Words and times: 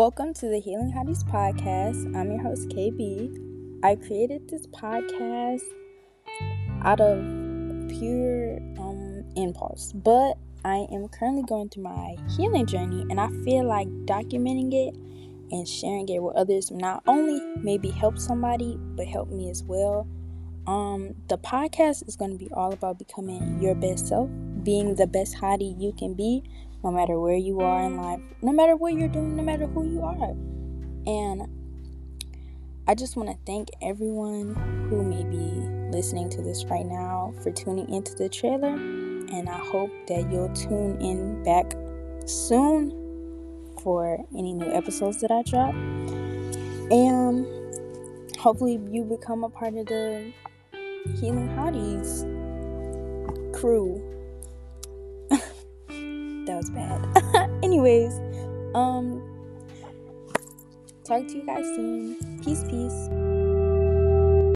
Welcome 0.00 0.32
to 0.32 0.48
the 0.48 0.58
Healing 0.58 0.90
Hotties 0.90 1.22
podcast. 1.24 2.16
I'm 2.16 2.32
your 2.32 2.40
host, 2.40 2.70
KB. 2.70 3.78
I 3.84 3.96
created 3.96 4.48
this 4.48 4.66
podcast 4.68 5.60
out 6.82 7.02
of 7.02 7.18
pure 7.90 8.56
um, 8.78 9.26
impulse, 9.36 9.92
but 9.92 10.38
I 10.64 10.86
am 10.90 11.06
currently 11.08 11.42
going 11.42 11.68
through 11.68 11.82
my 11.82 12.16
healing 12.34 12.64
journey, 12.64 13.02
and 13.10 13.20
I 13.20 13.28
feel 13.44 13.64
like 13.64 13.88
documenting 14.06 14.72
it 14.72 14.94
and 15.52 15.68
sharing 15.68 16.08
it 16.08 16.22
with 16.22 16.34
others 16.34 16.70
not 16.70 17.02
only 17.06 17.38
maybe 17.58 17.90
help 17.90 18.18
somebody, 18.18 18.78
but 18.96 19.06
help 19.06 19.28
me 19.28 19.50
as 19.50 19.62
well. 19.62 20.08
Um, 20.66 21.14
the 21.28 21.36
podcast 21.36 22.08
is 22.08 22.16
going 22.16 22.30
to 22.30 22.38
be 22.38 22.48
all 22.54 22.72
about 22.72 22.98
becoming 22.98 23.60
your 23.60 23.74
best 23.74 24.08
self, 24.08 24.30
being 24.62 24.94
the 24.94 25.06
best 25.06 25.36
hottie 25.36 25.78
you 25.78 25.92
can 25.92 26.14
be, 26.14 26.42
no 26.82 26.90
matter 26.90 27.18
where 27.18 27.36
you 27.36 27.60
are 27.60 27.82
in 27.84 27.96
life, 27.96 28.20
no 28.42 28.52
matter 28.52 28.76
what 28.76 28.94
you're 28.94 29.08
doing, 29.08 29.36
no 29.36 29.42
matter 29.42 29.66
who 29.66 29.84
you 29.86 30.02
are. 30.02 30.30
And 31.06 31.48
I 32.86 32.94
just 32.94 33.16
want 33.16 33.28
to 33.28 33.36
thank 33.46 33.68
everyone 33.82 34.54
who 34.88 35.02
may 35.02 35.24
be 35.24 35.96
listening 35.96 36.30
to 36.30 36.42
this 36.42 36.64
right 36.64 36.86
now 36.86 37.34
for 37.42 37.50
tuning 37.50 37.88
into 37.88 38.14
the 38.14 38.28
trailer. 38.28 38.74
And 38.74 39.48
I 39.48 39.58
hope 39.58 39.90
that 40.08 40.30
you'll 40.30 40.52
tune 40.54 41.00
in 41.00 41.42
back 41.44 41.74
soon 42.26 42.90
for 43.82 44.24
any 44.36 44.52
new 44.52 44.72
episodes 44.72 45.20
that 45.20 45.30
I 45.30 45.42
drop. 45.42 45.74
And 46.92 47.46
hopefully, 48.36 48.80
you 48.90 49.04
become 49.04 49.44
a 49.44 49.48
part 49.48 49.74
of 49.74 49.86
the 49.86 50.32
Healing 51.20 51.48
Hotties 51.50 52.24
crew 53.54 54.02
bad. 56.68 57.50
Anyways, 57.62 58.12
um 58.74 59.22
talk 61.04 61.26
to 61.26 61.34
you 61.34 61.46
guys 61.46 61.64
soon. 61.74 62.16
Peace, 62.44 62.64
peace. 62.64 63.08